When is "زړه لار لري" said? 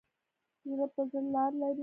1.09-1.79